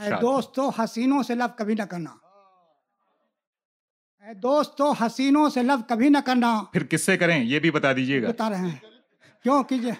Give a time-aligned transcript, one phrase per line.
[0.00, 2.10] اے دوستو حسینوں سے لف کبھی نہ کرنا
[4.24, 7.92] اے دوستو حسینوں سے لف کبھی نہ کرنا پھر کس سے کریں یہ بھی بتا
[7.92, 8.76] دیجیے گا بتا رہے ہیں
[9.44, 9.92] کیوں کیجیے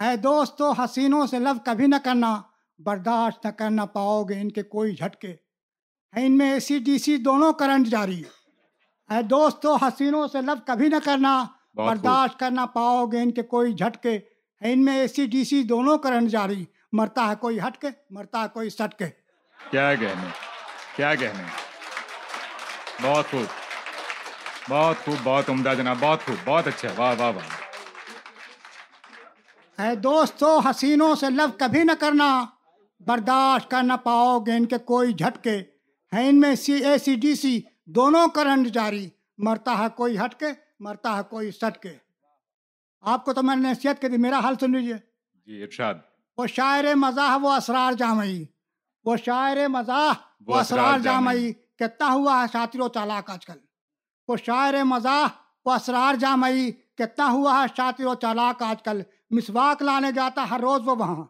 [0.00, 2.40] اے دوستو حسینوں سے لف کبھی نہ کرنا
[2.80, 5.32] برداشت نہ کرنا پاؤ گے ان کے کوئی جھٹکے
[6.14, 8.22] ہے ان میں اے سی ڈی سی دونوں کرنٹ جاری
[9.10, 11.44] اے دوستو حسینوں سے لف کبھی نہ کرنا۔
[11.74, 14.18] برداشت کرنا پاؤ گے ان کے کوئی جھٹکے
[14.62, 18.42] ان میں اے سی ڈی سی دونوں کرنٹ جاری مرتا ہے کوئی ہٹ کے مرتا
[18.42, 19.04] ہے کوئی سٹ کے
[19.70, 20.28] کیا کہنے
[20.96, 21.44] کیا کہنے
[23.02, 23.48] بہت خوب
[24.70, 27.48] بہت خوب بہت عمدہ جناب بہت خوب بہت اچھا واہ واہ واہ۔
[29.78, 32.30] اے دوستو حسینوں سے لو کبھی نہ کرنا
[33.06, 35.56] برداشت کر نہ پاؤ گے ان کے کوئی جھٹکے۔
[36.12, 37.60] ہے ان میں سی اے سی ڈی سی
[37.96, 40.46] دونوں کرنٹ جاری۔ مرتا ہے کوئی ہٹ کے
[40.80, 41.96] مرتا ہے کوئی سٹ کے
[43.04, 44.96] آپ کو تو میں نے نصیحت کی تھی میرا حال سن لیجیے
[45.46, 45.94] جی ارشاد۔
[46.38, 48.44] وہ شاعر مزاح وہ اسرار جامعی۔
[49.04, 50.12] وہ شاعر مزاح
[50.46, 53.58] وہ اسرار جامعی کتنا ہوا ہے شاطر و چالاک آج کل۔
[54.28, 55.26] وہ شاعر مزاح
[55.64, 60.60] وہ اسرار جامعی کتنا ہوا ہے شاطر و چالاک آج کل۔ مسواک لانے جاتا ہر
[60.60, 61.24] روز وہ وہاں۔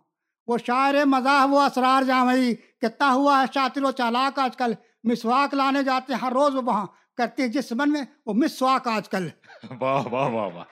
[0.46, 4.72] وہ شاعر مزاح وہ اسرار جامعی کتنا ہوا ہے شاطر و چالاک آج کل۔
[5.04, 9.08] مسواک لانے جاتے ہر روز وہ وہاں۔ کرتے ہیں جس من میں وہ مسواک آج
[9.08, 9.28] کل۔
[9.80, 10.64] واہ واہ واہ واہ۔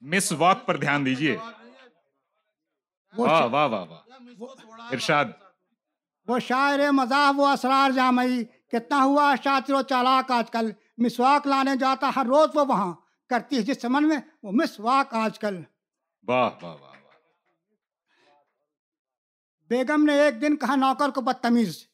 [0.00, 1.36] مس واک پر دھیان دیجیے
[3.18, 4.00] واہ واہ واہ واہ۔
[4.92, 5.24] ارشاد۔
[6.28, 11.76] وہ شاعر مزاح وہ اسرار جامعی کتنا ہوا شاطر و چالاک آج کل مسواک لانے
[11.76, 12.92] جاتا ہر روز وہ وہاں
[13.28, 15.62] کرتی ہے جس سمن میں وہ مسواک آج کل۔
[16.28, 16.90] واہ واہ واہ
[19.70, 21.86] بیگم نے ایک دن کہا نوکر کو بدتمیز۔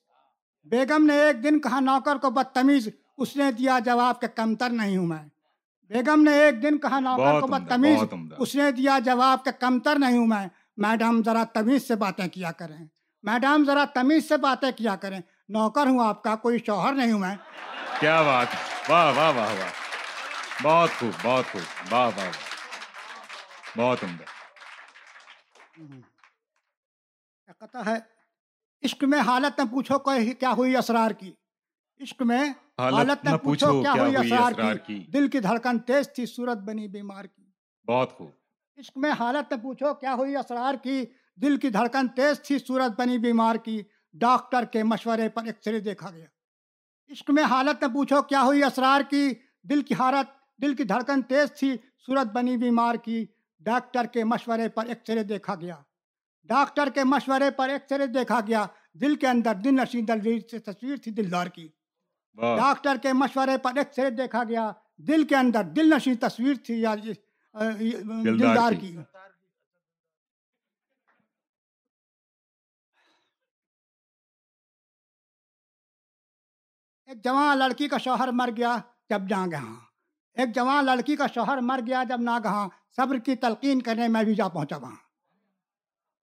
[0.65, 4.97] بیگم نے ایک دن کہا نوکر کو بدتمیز۔ اس نے دیا جواب کہ کمتر نہیں
[4.97, 5.29] ہوں میں۔
[5.83, 7.99] بیگم نے ایک دن کہا نوکر کو بدتمیز۔
[8.39, 12.53] اس نے دیا جواب کہ کمتر نہیں ہوں میں۔ میڈم ذرا تمیز سے باتیں کیا
[12.53, 12.87] کریں۔
[13.23, 17.19] میڈم ذرا تمیز سے باتیں کیا کریں۔ نوکر ہوں آپ کا کوئی شوہر نہیں ہوں
[17.19, 17.37] میں۔
[18.01, 18.47] کیا بات
[18.89, 19.71] واہ واہ واہ واہ۔
[20.63, 22.31] بہت خوب بہت خوب۔ واہ واہ
[23.77, 24.25] بہت عمدہ۔
[27.47, 27.97] کہتا ہے۔
[28.85, 31.33] عشق میں حالت نہ پوچھو کیا ہوئی اسرار کی۔
[32.01, 32.45] عشق میں
[32.79, 37.25] حالت نہ پوچھو کیا ہوئی اسرار کی۔ دل کی دھڑکن تیز تھی صورت بنی بیمار
[37.25, 37.45] کی۔
[37.87, 38.31] بہت خوب۔
[38.79, 41.05] عشق میں حالت نہ پوچھو کیا ہوئی اسرار کی۔
[41.43, 45.81] دل کی دھڑکن تیز تھی صورت بنی بیمار کی ڈاکٹر کے مشورے پر ایکس رے
[45.81, 46.25] دیکھا گیا۔
[47.11, 50.27] عشق میں حالت نہ پوچھو کیا ہوئی؟ اسرار کی دل کی حالت
[50.63, 53.25] دل کی دھڑکن تیز تھی صورت بنی بیمار کی
[53.61, 55.77] ڈاکٹر کے مشورے پر ایکس رے دیکھا گیا۔
[56.45, 60.59] ڈاکٹر کے مشورے پر ایکس رے دیکھا گیا۔ دل کے اندر دل نشین دلویر سے
[60.59, 61.69] تصویر تھی دلدار کی۔
[62.35, 66.81] ڈاکٹر کے مشورے پر ایکس رے دیکھا گیا۔ دل کے اندر دل نشین تصویر تھی
[66.81, 66.95] یا
[68.25, 68.97] دلدار کی۔
[77.11, 78.77] ایک جوان لڑکی کا شوہر مر گیا
[79.11, 79.75] جب ناگہاں
[80.35, 84.35] ایک جوان لڑکی کا شوہر مر گیا جب ناگہاں صبر کی تلقین کرنے میں بھی
[84.35, 84.97] جا پہنچا وہاں۔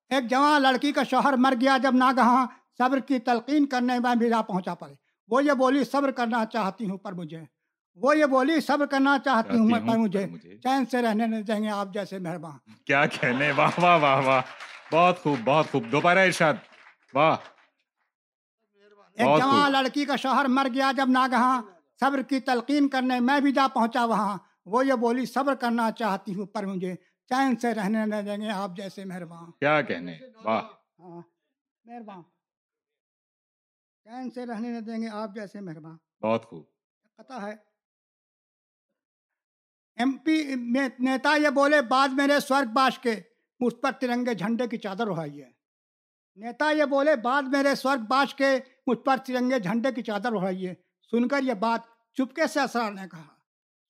[0.10, 2.46] ایک جوان لڑکی کا شوہر مر گیا جب ناگہاں
[2.78, 4.94] صبر کی تلقین کرنے میں بھی جا پہنچا پڑے۔
[5.28, 7.44] وہ یہ بولی صبر کرنا چاہتی ہوں پر مجھے۔
[7.96, 11.64] وہ یہ بولی صبر کرنا چاہتی ہوں مجھے۔ پر مجھے۔ چین سے رہنے نہیں دیں
[11.64, 14.42] گے آپ جیسے مہربان۔ کیا کہنے؟ واہ واہ واہ واہ۔
[14.92, 16.54] بہت خوب بہت خوب۔ دوبارہ ارشاد۔
[17.14, 17.36] واہ۔
[19.18, 21.62] ایک جوان۔ لڑکی کا شوہر مر گیا جب ناگہاں
[22.00, 26.34] صبر کی تلقین کرنے میں بھی جا پہنچا وہاں وہ یہ بولی صبر کرنا چاہتی
[26.36, 26.96] ہوں پر مجھے
[27.30, 30.62] چین سے رہنے نہ دیں گے آپ جیسے مہربان۔ کیا کہنے؟ واہ۔
[31.00, 31.22] ہاں
[31.86, 32.22] مہربان۔
[34.04, 36.64] چین سے رہنے نہ دیں گے آپ جیسے مہربان۔ بہت خوب۔
[37.16, 37.56] پتا ہے۔
[39.96, 40.56] ایم پی
[41.00, 43.22] نیتا یہ بولے بعد میرے سورگ باش کے
[43.60, 45.50] مجھ پر ترنگے جھنڈے کی چادر اڑائی ہے۔
[46.36, 50.68] نیتا یہ بولے بعد میرے سورگ باش کے مجھ پر ترنگے جھنڈے کی چادر اڑائی
[50.68, 50.74] ہے
[51.12, 51.82] سن کر یہ بات
[52.14, 53.24] چپکے سے اسرار نے کہا۔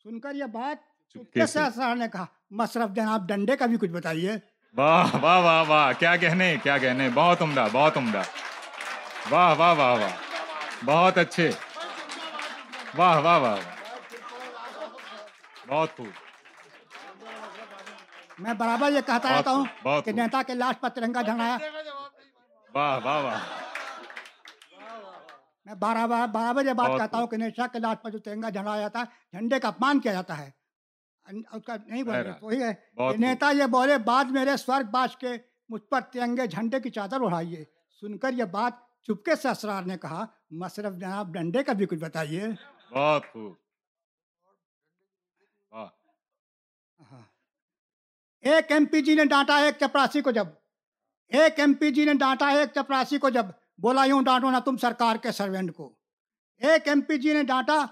[0.04, 3.92] سن کر یہ بات چپکے سے اسرار نے کہا۔ مصرف جناب ڈنڈے کا بھی کچھ
[3.92, 4.32] بتائیے۔
[4.76, 8.22] واہ واہ واہ واہ۔ کیا کہنے کیا کہنے۔ بہت عمدہ بہت عمدہ۔
[9.30, 10.10] واہ واہ واہ واہ۔
[10.86, 11.52] بہت اچھے۔
[12.98, 13.56] واہ واہ واہ
[15.68, 16.08] بہت خوب۔
[18.40, 21.58] میں برابر یہ کہتا رہتا ہوں کہ۔ نیتا کے لاش پر ترنگا جھنڈایا۔
[22.74, 23.67] واہ واہ واہ۔
[25.68, 28.50] میں بارہ بار بارہ بجے بات کہتا ہوں کہ نیشا کے لاش پر جو ترنگا
[28.50, 30.50] جھنڈایا جاتا ہے جھنڈے کا اپمان کیا جاتا ہے۔
[31.52, 32.74] اس کا نہیں بولے وہی ہے۔
[33.18, 35.28] نیتا یہ بولے بعد میرے سورگ باش کے
[35.70, 37.64] مجھ پر ترنگے جھنڈے کی چادر اڑائیے
[38.02, 38.74] سن کر یہ بات
[39.04, 42.48] چپکے سے اسرار نے کہا۔ مصرف جناب ڈنڈے کا بھی کچھ بتائیے۔
[42.92, 43.54] بہت خوب۔
[45.72, 47.22] ہاں۔
[48.44, 50.48] ایک ایم پی جی نے ڈانٹا ایک چپراسی کو جب۔
[51.28, 53.46] ایک ایم پی جی نے ڈانٹا ایک چپراسی کو جب۔
[53.78, 55.94] بولا یوں ڈانٹو نہ تم سرکار کے سروینٹ کو۔
[56.58, 57.86] ایک ایم پی جی نے ڈانٹا،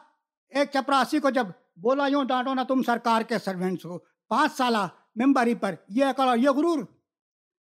[0.50, 4.00] ایک چپراسی کو جب بولا یوں ڈانٹو نہ تم سرکار کے سروینٹس کو
[4.30, 6.84] پانچ سالہ ممبری پر یہ عقل یہ غرور۔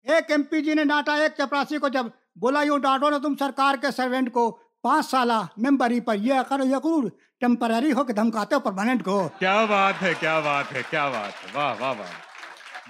[0.03, 3.37] ایک ایم پی جی نے ڈانٹا، ایک چپراسی کو جب بولا یوں ڈانٹو نہ تم
[3.37, 7.11] سرکار کے سروینٹ کو۔ پانچ سالہ ممبری پر یہ عقل یہ غرور۔
[7.41, 11.45] ٹیمپرری ہو کے دھمکاتے ہو پرماننٹ کو۔ کیا بات ہے، کیا بات ہے، کیا بات
[11.45, 12.09] ہے۔ واہ واہ واہ۔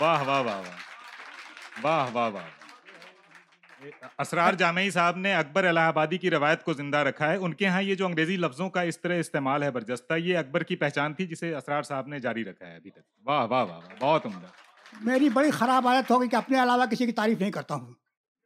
[0.00, 0.76] واہ واہ واہ واہ۔
[1.82, 2.61] واہ واہ واہ۔
[4.18, 7.66] اسرار جامعی صاحب نے اکبر الہ آبادی کی روایت کو زندہ رکھا ہے۔ ان کے
[7.66, 11.14] ہاں یہ جو انگریزی لفظوں کا اس طرح استعمال ہے برجستہ یہ اکبر کی پہچان
[11.14, 14.26] تھی جسے اسرار صاحب نے جاری رکھا ہے ابھی تک۔ واہ واہ واہ واہ بہت
[14.26, 14.46] عمدہ۔
[15.00, 17.94] میری بڑی خراب عادت ہوگی کہ اپنے علاوہ کسی کی تعریف نہیں کرتا ہوں۔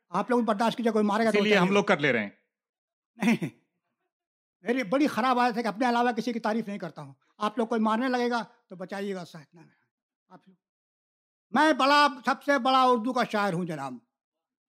[0.09, 2.31] آپ لوگ برداشت کیجیے کوئی مارے گا تو لیے ہم۔ لوگ کر لے رہے ہیں۔
[3.17, 3.49] نہیں
[4.61, 7.59] میری بڑی خراب عادت ہے کہ اپنے علاوہ کسی کی تعریف نہیں کرتا ہوں۔ آپ
[7.59, 9.25] لوگ کوئی مارنے لگے گا تو بچائیے گا
[11.51, 13.95] میں بڑا سب سے بڑا اردو کا شاعر ہوں جناب۔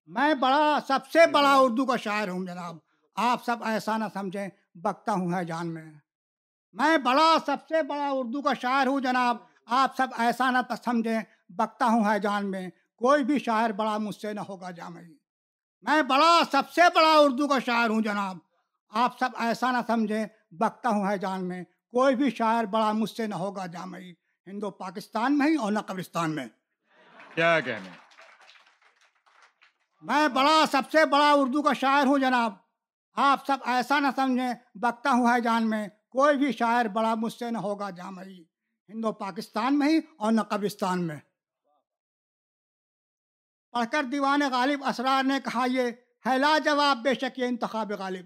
[0.07, 2.77] میں بڑا، سب سے بڑا اردو کا شاعر ہوں جناب۔
[3.15, 5.85] آپ سب ایسا نہ سمجھیں، بکتا ہوں ہے جان میں۔
[6.73, 11.19] میں بڑا، سب سے بڑا اردو کا شاعر ہوں جناب۔ آپ سب ایسا نہ سمجھیں،
[11.49, 15.13] بکتا ہوں ہے جان میں۔ کوئی بھی شاعر بڑا مجھ سے نہ ہوگا جامعی۔
[15.81, 18.37] میں بڑا، سب سے بڑا اردو کا شاعر ہوں جناب۔
[18.89, 23.11] آپ سب ایسا نہ سمجھیں، بکتا ہوں ہے جان میں۔ کوئی بھی شاعر بڑا مجھ
[23.11, 24.11] سے نہ ہوگا جامعی۔
[24.47, 26.45] ہندو پاکستان میں ہی اور نہ قبرستان میں۔
[27.35, 28.06] کیا کہنے
[30.01, 32.53] میں بڑا، سب سے بڑا اردو کا شاعر ہوں جناب۔
[33.13, 37.33] آپ سب ایسا نہ سمجھیں، بکتا ہوں ہے جان میں، کوئی بھی شاعر بڑا مجھ
[37.33, 38.43] سے نہ ہوگا جامعی
[38.89, 41.17] ہندو پاکستان میں ہی اور نہ قبرستان میں۔
[43.71, 45.91] پڑھ کر دیوان غالب اسرار نے کہا یہ،
[46.25, 48.25] ہے لاجواب بے شک یہ انتخاب غالب۔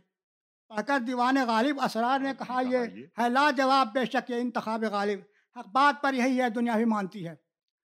[0.67, 2.77] پڑھ کر دیوان غالب اسرار نے کہا یہ،
[3.19, 5.19] ہے لاجواب بے شک یہ انتخاب غالب۔
[5.59, 7.50] حق بات پر یہی ہے، دنیا بھی مانتی ہے۔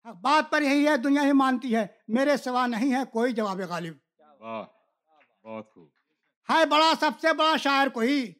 [0.05, 3.93] بات پر یہی ہے دنیا ہی مانتی ہے۔ میرے سوا نہیں ہے کوئی جواب غالب۔
[4.39, 4.63] واہ
[5.43, 5.87] بہت خوب۔
[6.49, 8.33] ہے بڑا سب سے بڑا شاعر کوئی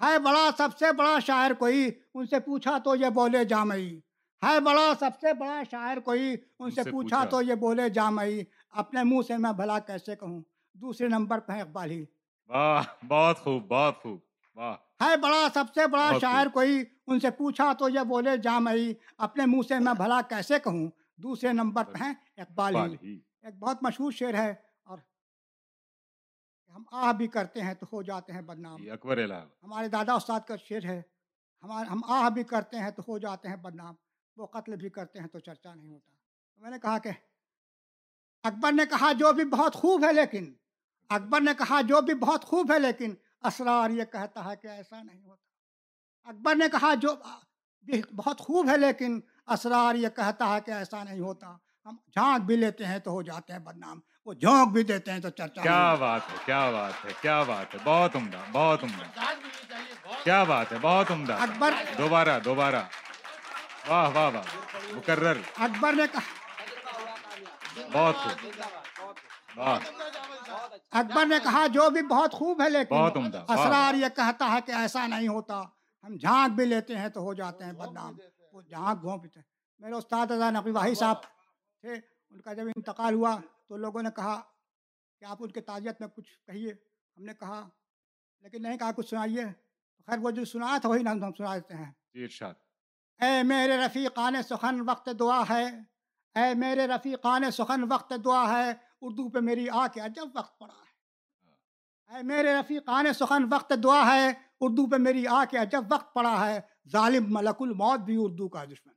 [0.00, 4.00] ہے بڑا سب سے بڑا شاعر کوئی ان سے پوچھا تو یہ بولے جامعی۔
[4.42, 9.04] ہے بڑا سب سے بڑا شاعر کوئی ان سے پوچھا تو یہ بولے جامعی۔ اپنے
[9.04, 10.40] منہ سے میں بھلا کیسے کہوں؟
[10.74, 12.04] دوسرے نمبر پہ اقبال ہی۔
[13.08, 14.18] بہت خوب بہت خوب۔
[15.00, 19.46] ہے بڑا سب سے بڑا شاعر کوئی ان سے پوچھا تو یہ بولے جامعی۔ اپنے
[19.46, 20.88] منہ سے میں بھلا کیسے کہوں؟
[21.18, 24.50] دوسرے نمبر پہ ہیں اقبال ہی ایک بہت مشہور شعر ہے
[24.82, 24.98] اور
[26.74, 29.30] ہم آہ بھی کرتے ہیں تو ہو جاتے ہیں بدنام۔ جی، اکبر
[29.62, 31.00] ہمارے دادا استاد کا شعر ہے
[31.62, 33.94] ہمارے ہم آہ بھی کرتے ہیں تو ہو جاتے ہیں بدنام
[34.36, 36.12] وہ قتل بھی کرتے ہیں تو چرچا نہیں ہوتا۔
[36.54, 37.10] تو میں نے کہا کہ
[38.44, 40.52] اکبر نے کہا جو بھی بہت خوب ہے لیکن
[41.10, 45.02] اکبر نے کہا جو بھی بہت خوب ہے لیکن اسرار یہ کہتا ہے کہ ایسا
[45.02, 47.14] نہیں ہوتا۔ اکبر نے کہا جو
[47.82, 51.46] بھی بہت خوب ہے لیکن اسرار یہ کہتا ہے کہ ایسا نہیں ہوتا۔
[51.86, 55.18] ہم جھانک بھی لیتے ہیں تو ہو جاتے ہیں بدنام۔ وہ جھونک بھی دیتے ہیں
[55.18, 59.20] تو چرچا کیا۔ بات ہے کیا بات ہے کیا بات ہے بہت عمدہ بہت عمدہ۔
[60.24, 62.82] کیا بات ہے بہت عمدہ۔ اکبر دوبارہ دوبارہ۔
[63.88, 64.42] واہ واہ واہ۔
[64.92, 66.20] مقرر۔ اکبر نے کہا
[67.92, 68.48] بہت خوب۔
[70.90, 74.50] اکبر نے کہا جو بھی بہت خوب ہے لیکن بہت عمدہ واہ، اسرار یہ کہتا
[74.52, 75.62] ہے کہ ایسا نہیں ہوتا۔
[76.04, 78.16] ہم جھانک بھی لیتے ہیں تو ہو جاتے ہیں بدنام
[78.52, 79.40] وہ جھانک گھونپتے
[79.78, 81.22] میرے استاد ادا نقی واحد صاحب
[81.80, 81.94] تھے
[82.30, 83.36] ان کا جب انتقال ہوا
[83.68, 84.40] تو لوگوں نے کہا
[85.20, 86.70] کہ آپ ان کے تعزیت میں کچھ کہیے۔
[87.16, 87.68] ہم نے کہا
[88.40, 89.44] لیکن نہیں کہا کچھ سنائیے۔
[90.06, 92.54] خیر وہ جو سنایا تھا وہی نام ہم سنا دیتے ہیں۔ جی ارشاد۔
[93.20, 95.64] اے میرے رفیقان سخن وقت دعا ہے۔
[96.34, 100.74] اے میرے رفیقان سخن وقت دعا ہے۔ اردو پہ میری آ کے عجب وقت پڑا
[100.74, 100.88] ہے۔
[102.14, 106.46] اے میرے رفیقان سخن وقت دعا ہے۔ اردو پہ میری آ کے عجب وقت پڑا
[106.46, 106.60] ہے۔
[106.92, 108.92] ظالم ملک الموت بھی اردو کا دشمن۔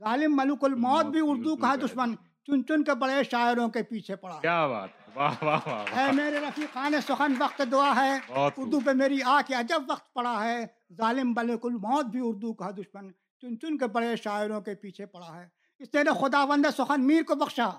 [0.00, 2.14] ظالم ملک الموت بھی اردو کا دشمن۔
[2.46, 6.04] چن چن کے بڑے شاعروں کے پیچھے پڑا کیا بات ہے۔ واہ واہ واہ اے
[6.04, 8.18] واہ میرے رفیقان سخن وقت دعا ہے۔
[8.56, 12.70] اردو پہ میری آ کے عجب وقت پڑا ہے۔ ظالم ملک الموت بھی اردو کا
[12.70, 15.48] دشمن۔ چن چن کے بڑے شاعروں کے پیچھے پڑا ہے۔
[15.78, 17.70] اس نے خدا وند سخن میر کو بخشا۔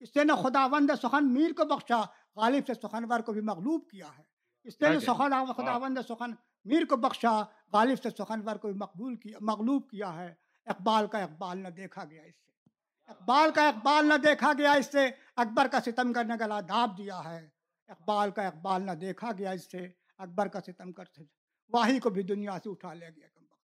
[0.00, 2.00] اس نے خدا وند سخن میر کو بخشا۔
[2.36, 4.31] غالب سے سخنور کو بھی مغلوب کیا ہے۔
[4.64, 6.30] اس نے سخن کہتے خدا واہ۔ وند سخن۔
[6.64, 7.42] میر کو بخشا
[7.72, 10.34] غالب سے سخنور کو بھی مقبول کیا مغلوب کیا ہے۔
[10.66, 12.70] اقبال کا اقبال نہ دیکھا گیا اس سے۔
[13.06, 17.24] اقبال کا اقبال نہ دیکھا گیا اس سے۔ اکبر کا ستم کرنے کا لاداب دیا
[17.24, 17.48] ہے۔
[17.88, 19.88] اقبال کا اقبال نہ دیکھا گیا اس سے۔
[20.18, 21.04] اکبر کا ستم کر
[21.72, 23.60] واہی کو بھی دنیا سے اٹھا لے گیا کم وقت۔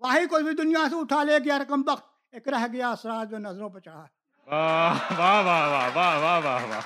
[0.00, 3.38] واہی کو بھی دنیا سے اٹھا لے گیا رقم وقت۔ ایک رہ گیا اسرار جو
[3.38, 4.06] نظروں پہ چڑھا۔
[4.46, 6.80] واہ واہ واہ واہ واہ واہ واہ واہ۔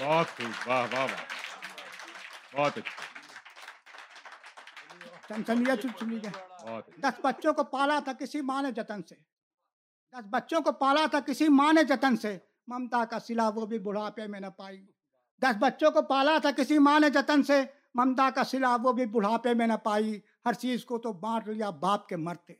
[0.00, 1.24] بہت خوب واہ واہ واہ
[2.54, 2.94] بہت اچھا
[6.98, 9.14] دس بچوں کو پالا تھا کسی ماں نے جتن سے
[10.14, 12.36] دس بچوں کو پالا تھا کسی ماں نے جتن سے
[12.68, 14.80] ممتا کا سلا وہ بھی بڑھاپے میں نہ پائی
[15.42, 17.62] دس بچوں کو پالا تھا کسی ماں نے جتن سے
[17.94, 21.70] ممتا کا سلا وہ بھی بڑھاپے میں نہ پائی ہر چیز کو تو بانٹ لیا
[21.80, 22.54] باپ کے مرتے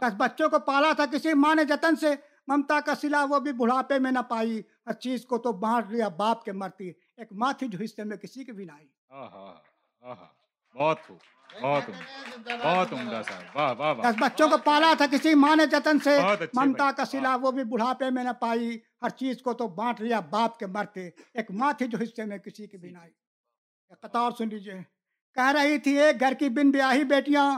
[0.00, 2.14] دس بچوں کو پالا تھا کسی ماں نے جتن سے
[2.48, 6.08] ممتا کا سلا وہ بھی بڑھاپے میں نہ پائی ہر چیز کو تو بانٹ لیا
[6.16, 8.72] باپ کے مرتی ایک ماں تھی جو حصے میں کسی کی بھی نہ
[10.74, 11.22] بہت خوب
[14.20, 16.16] بچوں کو پالا تھا کسی ماں نے جتن سے
[16.54, 18.68] ممتا کا سلا وہ بھی بڑھاپے میں نہ پائی
[19.02, 22.38] ہر چیز کو تو بانٹ لیا باپ کے مرتے ایک ماں تھی جو حصے میں
[22.38, 23.12] کسی کی بھی نہ آئی۔
[24.02, 24.80] قطار سن لیجیے
[25.36, 27.48] کہہ رہی تھی ایک گھر کی بن بیاہی بیٹیاں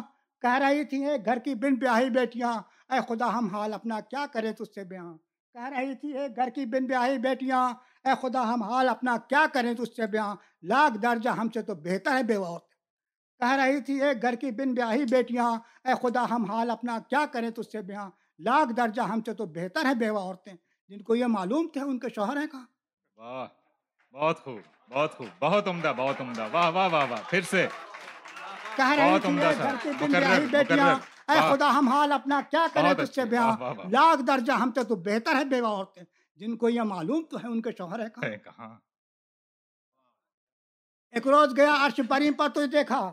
[0.42, 2.52] کہہ رہی تھی ایک گھر کی بن بیاہی بیٹیاں
[2.90, 5.12] اے خدا ہم حال اپنا کیا کرے تج سے بیاں؟
[5.54, 7.62] کہہ رہی تھی اے گھر کی بن بیاہی بیٹیاں
[8.04, 11.62] اے خدا ہم حال اپنا کیا کریں تو اس سے بیاں؟ لاکھ درجہ ہم سے
[11.62, 12.68] تو بہتر ہے بیوہ عورت
[13.40, 15.50] کہہ رہی تھی اے گھر کی بن بیاہی بیٹیاں
[15.84, 19.34] اے خدا ہم حال اپنا کیا کریں تو اس سے بیاں؟ لاکھ درجہ ہم سے
[19.34, 20.52] تو بہتر ہے بیوہ عورتیں۔
[20.90, 22.64] جن کو یہ معلوم تھے ان کے شوہر ہیں کہاں؟
[23.18, 23.46] واہ
[24.14, 27.66] بہت خوب بہت خوب بہت عمدہ بہت عمدہ واہ واہ واہ واہ پھر سے۔
[28.76, 30.94] کہہ رہی تھی اے گھر کی بن بیاہی بیٹیاں
[31.30, 33.56] اے خدا ہم حال اپنا کیا کریں تجھ سے؟ بیاہ
[33.90, 36.02] لاکھ درجہ ہم سے تو بہتر ہے بیوہ عورتیں۔
[36.36, 38.30] جن کو یہ معلوم تو ہے ان کے شوہر ہے کہاں؟
[41.10, 43.12] ایک روز گیا عرش پریم پر تو دیکھا۔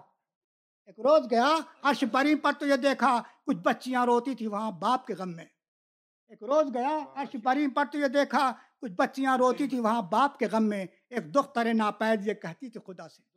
[0.86, 5.08] ایک روز گیا عرش پریم پر تو یہ دیکھا۔ کچھ بچیاں روتی تھی وہاں باپ
[5.08, 5.46] کے غم میں۔
[6.28, 10.40] ایک روز گیا عرش پریم پر تو یہ دیکھا۔ کچھ بچیاں روتی تھی وہاں باپ
[10.40, 13.37] کے غم میں۔ ایک دخترے ناپید یہ کہتی تھی خدا سے۔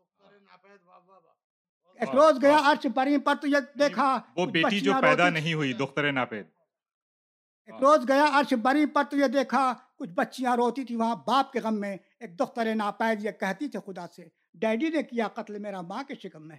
[2.01, 6.13] افروز گیا عرش پری پر تو یہ دیکھا وہ بیٹی جو پیدا نہیں ہوئی دختر
[6.13, 6.47] ناپید۔
[7.69, 11.61] افروز گیا عرش پری پر تو یہ دیکھا کچھ بچیاں روتی تھی وہاں باپ کے
[11.61, 15.81] غم میں۔ ایک دختر ناپید یہ کہتی تھی خدا سے ڈیڈی نے کیا قتل میرا
[15.81, 16.57] ماں کے شکم میں؟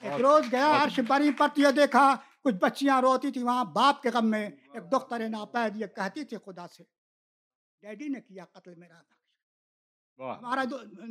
[0.00, 2.14] ایک روز گیا عرش بری پر تو یہ دیکھا
[2.44, 6.36] کچھ بچیاں روتی تھی وہاں باپ کے غم میں۔ ایک دختر ناپید یہ کہتی تھی
[6.44, 6.82] خدا سے
[7.82, 9.23] ڈیڈی نے کیا قتل میرا ماں
[10.18, 10.62] ہمارا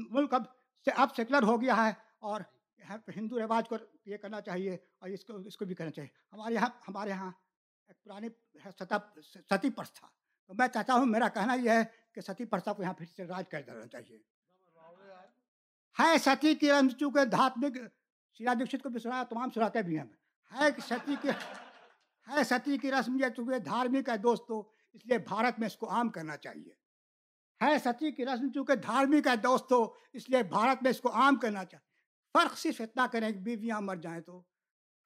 [0.09, 0.43] ملک اب
[0.87, 2.41] سے اب سیکولر ہو گیا ہے اور
[3.15, 6.53] ہندو رواج کو یہ کرنا چاہیے اور اس کو اس کو بھی کرنا چاہیے۔ ہمارے
[6.53, 7.31] یہاں ہمارے یہاں
[7.89, 8.27] ایک پرانی
[9.49, 10.07] ستی پرستھا
[10.47, 11.83] تو میں چاہتا ہوں، میرا کہنا یہ ہے
[12.13, 14.17] کہ ستی پرستھا کو یہاں پھر سے راج کر دینا چاہیے۔
[15.97, 16.69] ہے ستی کی
[16.99, 17.77] چونکہ دھاتمک
[18.37, 20.05] شیلا دکشت کو بھی سنایا تمام سناتے بھی ہیں۔
[20.51, 21.29] ہے ستی کی
[22.27, 24.59] ہے ستی کی رسم یہ چونکہ دھارمک ہے دوستو،
[24.93, 26.73] اس لیے بھارت میں اس کو عام کرنا چاہیے۔
[27.63, 31.35] ہے ستی کی رسم چونکہ دھارمک ہے ہو اس لیے بھارت میں اس کو عام
[31.35, 31.93] کرنا چاہیے۔
[32.35, 34.43] فرق صرف اتنا کریں کہ بیویاں مر جائیں تو۔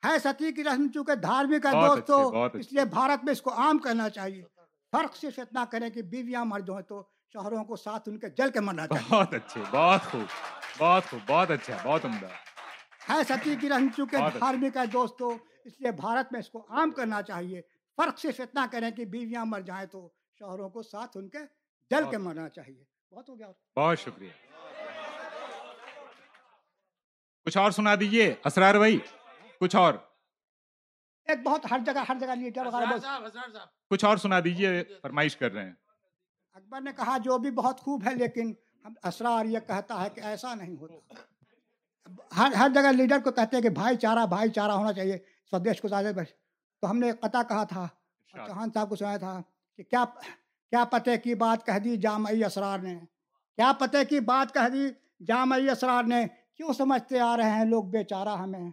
[0.03, 1.71] ہے ستی کی رسم چونکہ دھارمک ہے
[2.09, 4.43] ہو اس لیے بھارت میں اس کو عام کرنا چاہیے۔
[4.91, 8.51] فرق صرف اتنا کریں کہ بیویاں مر جائیں تو شوہروں کو ساتھ ان کے جل
[8.51, 10.25] کے مرنا چاہیے۔ بہت اچھے بہت خوب
[10.79, 12.27] بہت خوب بہت اچھا بہت عمدہ۔
[13.09, 16.91] ہے ستی کی رسم چونکہ دھارمک ہے ہو اس لیے بھارت میں اس کو عام
[16.91, 17.61] کرنا چاہیے۔
[17.97, 20.09] فرق صرف اتنا کریں کہ بیویاں مر جائیں تو
[20.39, 21.37] شوہروں کو ساتھ ان کے
[21.91, 24.29] جل کے مرنا چاہیے۔ بہت ہو گیا۔ بہت شکریہ۔
[27.45, 28.99] کچھ اور سنا دیجیے اسرار بھائی
[29.59, 29.93] کچھ اور؟
[31.27, 33.19] ایک بہت ہر جگہ ہر جگہ لیڈر وغیرہ
[33.89, 35.73] کچھ اور سنا دیجیے فرمائش کر رہے ہیں۔
[36.53, 38.53] اکبر نے کہا جو بھی بہت خوب ہے لیکن
[39.03, 41.13] اسرار یہ کہتا ہے کہ ایسا نہیں ہوتا۔
[42.37, 45.17] ہر ہر جگہ لیڈر کو کہتے ہیں کہ بھائی چارہ بھائی چارہ ہونا چاہیے۔
[45.51, 46.11] سودیش کو زیادہ
[46.81, 47.87] تو ہم نے قطع کہا تھا
[48.27, 49.41] چوہان صاحب کو سنایا تھا
[49.75, 50.05] کہ کیا
[50.69, 52.99] کیا پتے کی بات کہہ دی جامعی اسرار نے؟
[53.55, 54.87] کیا پتے کی بات کہہ دی
[55.27, 58.71] جامعی اسرار نے؟ کیوں سمجھتے آ رہے ہیں لوگ بیچارہ ہمیں؟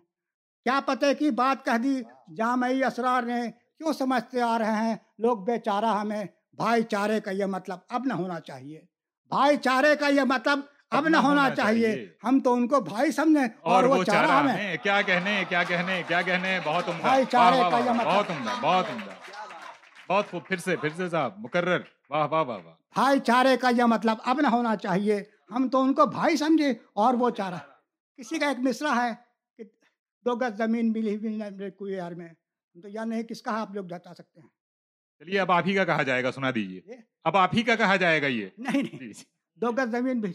[0.64, 2.02] کیا پتے کی بات کہہ دی
[2.36, 7.44] جامعی اسرار نے؟ کیوں سمجھتے آ رہے ہیں لوگ بیچارہ ہمیں؟ بھائی چارے کا یہ
[7.44, 8.80] مطلب اب نہ ہونا چاہیے۔
[9.28, 10.58] بھائی چارے کا یہ مطلب
[10.90, 15.02] اب نہ ہونا چاہیے۔ ہم تو ان کو بھائی سمجھیں اور وہ چارہ ہمیں۔ کیا
[15.02, 18.84] کہنے؟ کیا کہنے؟ کیا کہنے؟ بہت عمدہ۔ بھائی چارے کا یہ مطلب۔ بہت عمدہ بہت
[18.92, 19.43] عمدہ۔
[20.08, 21.80] بہت خوب پھر سے پھر سے صاحب مقرر۔
[22.10, 25.82] واہ واہ واہ واہ۔ بھائی چارے کا یہ مطلب اب نہ ہونا چاہیے۔ ہم تو
[25.82, 27.58] ان کو بھائی سمجھے اور وہ چارہ۔
[28.16, 29.10] کسی کا ایک مصرع ہے
[29.56, 29.64] کہ
[30.24, 33.74] دو گز زمین ملی ہوئی کوئی یار میں۔ ہم تو یا نہیں کس کا آپ
[33.74, 34.48] لوگ جتا سکتے ہیں؟
[35.18, 36.80] چلیے اب آپ ہی کا کہا جائے گا سنا دیجیے
[37.24, 39.12] اب آپ ہی کا کہا جائے گا یہ۔ نہیں نہیں جی۔
[39.54, 40.32] دو گز زمین بھی۔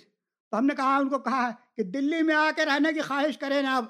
[0.52, 3.02] تو ہم نے کہا ان کو کہا ہے کہ دلی میں آ کے رہنے کی
[3.02, 3.86] خواہش کریں نا اب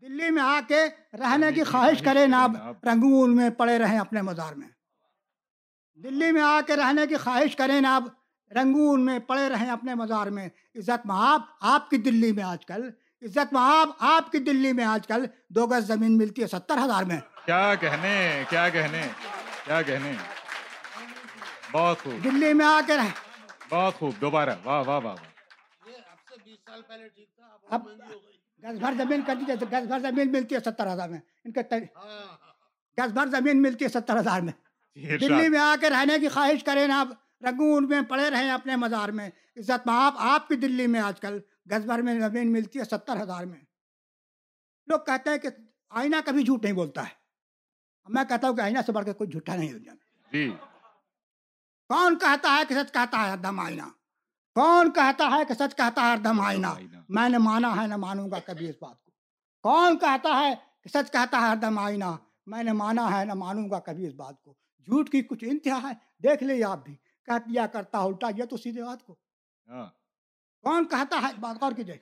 [0.00, 2.46] دلی میں آ کے رہنے ہاں جی، کی جی، خواہش جی، کرے نہ
[2.84, 4.68] رنگول میں پڑے رہیں اپنے مزار میں۔
[5.94, 8.02] دلی میں آ کے رہنے کی خواہش کرے آپ
[8.52, 12.90] رنگون میں پڑے رہیں اپنے مزار میں۔ عزت محاب آپ کی دلی میں آج کل۔
[13.22, 17.02] عزت محاب آپ کی دلی میں آج کل۔ دو گز زمین ملتی ہے ستر ہزار
[17.02, 19.08] میں۔ کیا کہنے کیا کہنے
[19.64, 20.12] کیا کہنے۔
[21.72, 23.12] بہت خوب۔ دلی میں آ کے رہیں۔
[23.68, 25.16] بہت خوب دوبارہ۔ واہ واہ واہ
[27.70, 27.88] اب
[28.62, 31.60] گز بھر زمین کر دیجیے گز بھر زمین ملتی ہے ستر ہزار میں۔ ان کے
[31.96, 32.36] ہاں۔
[33.00, 34.52] گز بھر زمین ملتی ہے ستر ہزار میں۔
[34.94, 37.08] جی، دلی میں آ کے رہنے کی خواہش کریں آپ۔
[37.40, 41.20] رنگون میں پڑے رہیں اپنے مزار میں۔ عزت میں آپ آپ کی دلی میں آج
[41.20, 41.38] کل۔
[41.70, 43.60] گز بھر میں زمین ملتی ہے ستر ہزار میں۔
[44.86, 45.48] لوگ کہتے ہیں کہ
[45.90, 47.18] آئینہ کبھی جھوٹ نہیں بولتا ہے۔
[48.08, 50.50] میں کہتا ہوں کہ آئینہ سے بڑھ کے کوئی جھوٹا نہیں ہو جاتا جی۔
[51.88, 53.82] کون کہتا ہے کہ سچ کہتا ہے دم آئینہ؟
[54.58, 56.66] کون کہتا ہے کہ سچ کہتا ہے ہر دم آئینہ۔
[57.08, 59.10] میں نے مانا ہے نہ مانوں گا کبھی اس بات کو۔
[59.62, 62.04] کون کہتا ہے کہ سچ کہتا ہے ہر دم آئینہ؟
[62.46, 65.88] میں نے مانا ہے نہ مانوں گا کبھی اس بات کو۔ جھوٹ کی کچھ انتہا
[65.88, 66.94] ہے دیکھ لے آپ بھی۔
[67.26, 69.16] کہہ دیا کرتا الٹا یہ تو سیدھے بات کو۔
[69.68, 69.86] ہاں۔
[70.62, 71.96] کون کہتا ہے بات غور کیجیے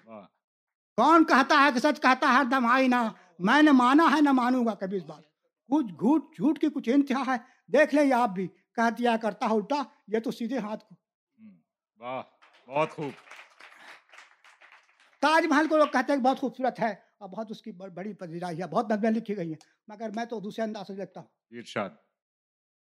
[0.96, 3.08] کون کہتا ہے کہ سچ کہتا ہے ہر دم آئینہ؟
[3.38, 6.66] میں نے مانا ہے نہ مانوں گا کبھی اس بات کو۔ کچھ جھوٹ جھوٹ کی
[6.74, 7.36] کچھ انتہا ہے
[7.72, 10.94] دیکھ لیں آپ بھی۔ کہہ دیا کرتا الٹا یہ تو سیدھے ہاتھ کو۔
[11.96, 12.22] واہ۔
[12.66, 13.10] بہت خوب۔
[15.20, 17.92] تاج محل کو لوگ کہتے ہیں کہ بہت خوبصورت ہے اور بہت اس کی بڑ-
[17.92, 21.20] بڑی پذیرائی ہے بہت نظمیں لکھی گئی ہیں۔ مگر میں تو دوسرے انداز سے دیکھتا
[21.20, 21.90] ہوں۔ ارشاد۔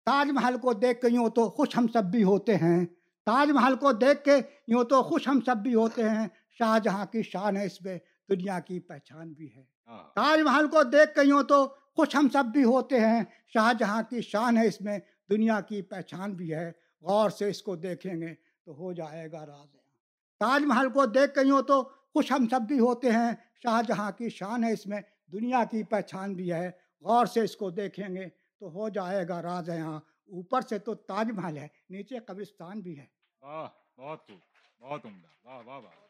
[0.05, 2.85] تاج محل کو دیکھ کے یوں تو خوش ہم سب بھی ہوتے ہیں۔
[3.25, 4.35] تاج محل کو دیکھ کے
[4.67, 7.99] یوں تو خوش ہم سب بھی ہوتے ہیں۔ شاہ جہاں کی شان ہے اس میں
[8.29, 12.27] دنیا کی پہچان بھی ہے۔ ہاں۔ تاج محل کو دیکھ کے یوں تو خوش ہم
[12.33, 14.99] سب بھی ہوتے ہیں۔ شاہ جہاں کی شان ہے اس میں
[15.29, 16.71] دنیا کی پہچان بھی ہے۔
[17.01, 19.91] غور سے اس کو دیکھیں گے۔ تو ہو جائے گا راز یہاں
[20.39, 23.31] تاج محل کو دیکھ کے یوں تو خوش ہم سب بھی ہوتے ہیں۔
[23.63, 25.01] شاہ جہاں کی شان ہے اس میں،
[25.31, 28.27] دنیا کی پہچان بھی ہے۔ غور سے اس کو دیکھیں گے
[28.59, 29.97] تو ہو جائے گا راز یہاں
[30.35, 33.05] اوپر سے تو تاج محل ہے، نیچے قبرستان بھی ہے۔
[33.41, 33.67] واہ،
[33.99, 34.41] بہت خوب،
[34.81, 36.02] بہت عمدہ واہ واہ واہ۔